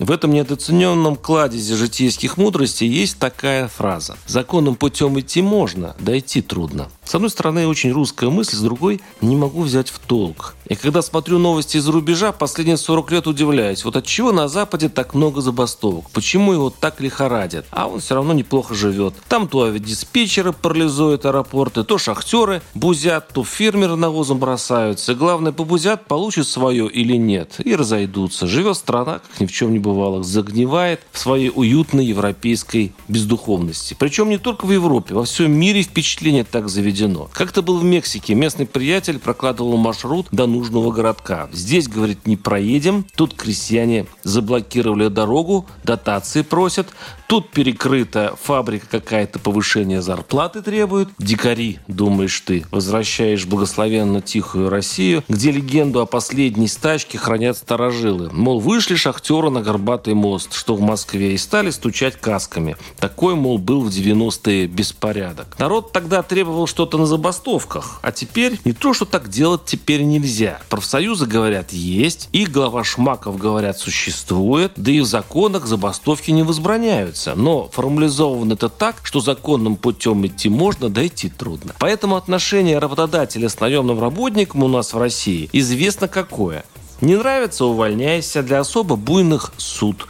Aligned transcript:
в 0.00 0.10
этом 0.10 0.32
недооцененном 0.32 1.14
кладезе 1.14 1.76
житейских 1.76 2.38
мудростей 2.38 2.88
есть 2.88 3.18
такая 3.18 3.68
фраза. 3.68 4.16
«Законным 4.26 4.74
путем 4.74 5.20
идти 5.20 5.42
можно, 5.42 5.94
дойти 6.00 6.40
трудно». 6.40 6.88
С 7.04 7.14
одной 7.14 7.30
стороны, 7.30 7.66
очень 7.66 7.90
русская 7.90 8.30
мысль, 8.30 8.56
с 8.56 8.60
другой– 8.60 9.00
не 9.20 9.36
могу 9.36 9.62
взять 9.62 9.90
в 9.90 9.98
толк. 9.98 10.54
И 10.70 10.76
когда 10.76 11.02
смотрю 11.02 11.38
новости 11.38 11.78
из-за 11.78 11.90
рубежа, 11.90 12.30
последние 12.30 12.76
40 12.76 13.10
лет 13.10 13.26
удивляюсь. 13.26 13.84
Вот 13.84 13.96
от 13.96 14.06
чего 14.06 14.30
на 14.30 14.46
Западе 14.46 14.88
так 14.88 15.14
много 15.14 15.40
забастовок? 15.40 16.08
Почему 16.10 16.52
его 16.52 16.70
так 16.70 17.00
лихорадят? 17.00 17.66
А 17.72 17.88
он 17.88 17.98
все 17.98 18.14
равно 18.14 18.32
неплохо 18.32 18.76
живет. 18.76 19.14
Там 19.28 19.48
то 19.48 19.64
авиадиспетчеры 19.64 20.52
парализуют 20.52 21.26
аэропорты, 21.26 21.82
то 21.82 21.98
шахтеры 21.98 22.62
бузят, 22.74 23.32
то 23.32 23.42
фермеры 23.42 23.96
навозом 23.96 24.38
бросаются. 24.38 25.10
И 25.10 25.16
главное, 25.16 25.50
побузят, 25.50 26.06
получат 26.06 26.46
свое 26.46 26.88
или 26.88 27.16
нет. 27.16 27.56
И 27.64 27.74
разойдутся. 27.74 28.46
Живет 28.46 28.76
страна, 28.76 29.18
как 29.18 29.40
ни 29.40 29.46
в 29.46 29.52
чем 29.52 29.72
не 29.72 29.80
бывало, 29.92 30.22
загнивает 30.22 31.00
в 31.12 31.18
своей 31.18 31.50
уютной 31.54 32.06
европейской 32.06 32.92
бездуховности. 33.08 33.96
Причем 33.98 34.28
не 34.28 34.38
только 34.38 34.66
в 34.66 34.72
Европе, 34.72 35.14
во 35.14 35.24
всем 35.24 35.52
мире 35.52 35.82
впечатление 35.82 36.44
так 36.44 36.68
заведено. 36.68 37.28
Как-то 37.32 37.62
был 37.62 37.78
в 37.78 37.84
Мексике. 37.84 38.34
Местный 38.34 38.66
приятель 38.66 39.18
прокладывал 39.18 39.76
маршрут 39.76 40.26
до 40.30 40.46
нужного 40.46 40.92
городка. 40.92 41.48
Здесь, 41.52 41.88
говорит, 41.88 42.26
не 42.26 42.36
проедем. 42.36 43.04
Тут 43.16 43.34
крестьяне 43.34 44.06
заблокировали 44.22 45.08
дорогу, 45.08 45.66
дотации 45.84 46.42
просят. 46.42 46.88
Тут 47.26 47.50
перекрыта 47.50 48.34
фабрика 48.42 48.86
какая-то, 48.90 49.38
повышение 49.38 50.02
зарплаты 50.02 50.62
требует. 50.62 51.08
Дикари, 51.18 51.78
думаешь 51.86 52.40
ты, 52.40 52.66
возвращаешь 52.72 53.46
благословенно 53.46 54.20
тихую 54.20 54.68
Россию, 54.68 55.22
где 55.28 55.52
легенду 55.52 56.00
о 56.00 56.06
последней 56.06 56.66
стачке 56.66 57.18
хранят 57.18 57.56
старожилы. 57.56 58.30
Мол, 58.32 58.58
вышли 58.58 58.96
шахтеры 58.96 59.50
на 59.50 59.62
горбатый 59.80 60.14
мост, 60.14 60.52
что 60.52 60.74
в 60.74 60.80
Москве, 60.80 61.32
и 61.32 61.38
стали 61.38 61.70
стучать 61.70 62.16
касками. 62.16 62.76
Такой, 62.98 63.34
мол, 63.34 63.58
был 63.58 63.80
в 63.80 63.88
90-е 63.88 64.66
беспорядок. 64.66 65.58
Народ 65.58 65.92
тогда 65.92 66.22
требовал 66.22 66.66
что-то 66.66 66.98
на 66.98 67.06
забастовках, 67.06 67.98
а 68.02 68.12
теперь 68.12 68.60
не 68.66 68.72
то, 68.72 68.92
что 68.92 69.06
так 69.06 69.28
делать 69.28 69.64
теперь 69.64 70.02
нельзя. 70.02 70.60
Профсоюзы 70.68 71.26
говорят 71.26 71.72
есть, 71.72 72.28
их 72.32 72.50
глава 72.50 72.84
Шмаков 72.84 73.38
говорят 73.38 73.78
существует, 73.78 74.72
да 74.76 74.92
и 74.92 75.00
в 75.00 75.06
законах 75.06 75.66
забастовки 75.66 76.30
не 76.30 76.42
возбраняются 76.42 77.34
но 77.34 77.68
формализовано 77.72 78.52
это 78.52 78.68
так, 78.68 78.96
что 79.02 79.20
законным 79.20 79.76
путем 79.76 80.26
идти 80.26 80.48
можно, 80.48 80.90
дойти 80.90 81.30
трудно. 81.30 81.74
Поэтому 81.78 82.16
отношение 82.16 82.78
работодателя 82.78 83.48
с 83.48 83.58
наемным 83.60 83.98
работником 83.98 84.62
у 84.62 84.68
нас 84.68 84.92
в 84.92 84.98
России 84.98 85.48
известно 85.52 86.08
какое. 86.08 86.64
Не 87.00 87.16
нравится– 87.16 87.64
увольняйся, 87.66 88.42
для 88.42 88.60
особо 88.60 88.96
буйных– 88.96 89.52
суд. 89.56 90.06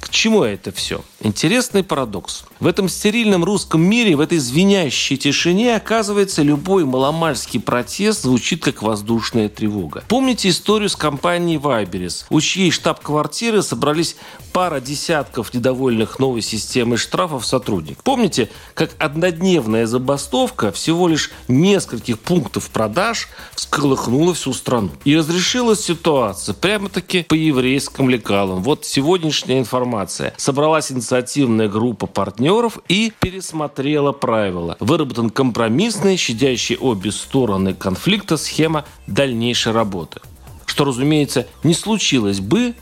К 0.00 0.08
чему 0.08 0.44
это 0.44 0.70
все? 0.72 1.02
Интересный 1.22 1.84
парадокс. 1.84 2.44
В 2.60 2.66
этом 2.66 2.88
стерильном 2.88 3.44
русском 3.44 3.82
мире, 3.82 4.16
в 4.16 4.20
этой 4.20 4.38
звенящей 4.38 5.18
тишине, 5.18 5.76
оказывается, 5.76 6.40
любой 6.40 6.86
маломальский 6.86 7.60
протест 7.60 8.22
звучит 8.22 8.64
как 8.64 8.80
воздушная 8.82 9.50
тревога. 9.50 10.02
Помните 10.08 10.48
историю 10.48 10.88
с 10.88 10.96
компанией 10.96 11.58
Вайберис, 11.58 12.24
у 12.30 12.40
чьей 12.40 12.70
штаб-квартиры 12.70 13.62
собрались 13.62 14.16
пара 14.54 14.80
десятков 14.80 15.52
недовольных 15.52 16.18
новой 16.18 16.40
системой 16.40 16.96
штрафов 16.96 17.44
сотрудников? 17.44 18.02
Помните, 18.02 18.48
как 18.72 18.92
однодневная 18.98 19.86
забастовка 19.86 20.72
всего 20.72 21.06
лишь 21.06 21.30
нескольких 21.48 22.18
пунктов 22.18 22.70
продаж 22.70 23.28
всколыхнула 23.54 24.32
всю 24.32 24.54
страну? 24.54 24.88
И 25.04 25.14
разрешилась 25.14 25.80
ситуация 25.84 26.54
прямо-таки 26.54 27.24
по 27.24 27.34
еврейским 27.34 28.08
лекалам. 28.08 28.62
Вот 28.62 28.86
сегодняшняя 28.86 29.58
информация. 29.58 30.32
Собралась 30.38 30.90
инициативная 31.10 31.68
группа 31.68 32.06
партнеров 32.06 32.78
и 32.88 33.12
пересмотрела 33.18 34.12
правила. 34.12 34.76
Выработан 34.78 35.30
компромиссный, 35.30 36.16
щадящий 36.16 36.76
обе 36.76 37.10
стороны 37.10 37.74
конфликта 37.74 38.36
схема 38.36 38.84
дальнейшей 39.08 39.72
работы. 39.72 40.20
Что, 40.66 40.84
разумеется, 40.84 41.48
не 41.64 41.74
случилось 41.74 42.38
бы, 42.38 42.74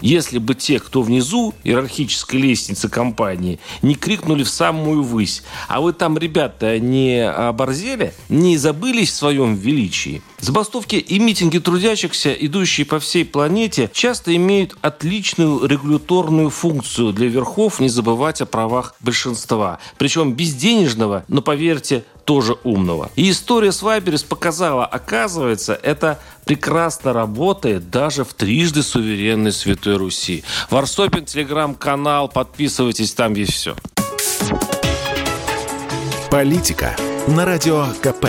если 0.00 0.38
бы 0.38 0.54
те, 0.54 0.78
кто 0.78 1.02
внизу 1.02 1.54
иерархической 1.64 2.40
лестницы 2.40 2.88
компании, 2.88 3.58
не 3.82 3.94
крикнули 3.94 4.42
в 4.42 4.48
самую 4.48 5.02
высь, 5.02 5.42
а 5.68 5.80
вы 5.80 5.92
там, 5.92 6.18
ребята, 6.18 6.78
не 6.78 7.28
оборзели, 7.28 8.12
не 8.28 8.56
забылись 8.56 9.10
в 9.10 9.14
своем 9.14 9.54
величии. 9.54 10.22
Забастовки 10.38 10.96
и 10.96 11.18
митинги 11.18 11.58
трудящихся, 11.58 12.32
идущие 12.32 12.86
по 12.86 12.98
всей 13.00 13.24
планете, 13.24 13.90
часто 13.92 14.34
имеют 14.36 14.76
отличную 14.82 15.66
регуляторную 15.66 16.50
функцию 16.50 17.12
для 17.12 17.28
верхов 17.28 17.80
не 17.80 17.88
забывать 17.88 18.40
о 18.40 18.46
правах 18.46 18.94
большинства. 19.00 19.78
Причем 19.98 20.34
безденежного, 20.34 21.24
но, 21.28 21.42
поверьте, 21.42 22.04
тоже 22.26 22.56
умного. 22.64 23.10
И 23.16 23.30
история 23.30 23.72
с 23.72 23.80
Вайберис 23.80 24.24
показала, 24.24 24.84
оказывается, 24.84 25.78
это 25.82 26.18
прекрасно 26.44 27.12
работает 27.12 27.88
даже 27.90 28.24
в 28.24 28.34
трижды 28.34 28.82
суверенной 28.82 29.52
Святой 29.52 29.96
Руси. 29.96 30.44
Варсопин, 30.68 31.24
телеграм-канал, 31.24 32.28
подписывайтесь, 32.28 33.14
там 33.14 33.32
есть 33.34 33.52
все. 33.52 33.76
Политика 36.30 36.94
на 37.28 37.46
радио 37.46 37.86
КП. 38.02 38.26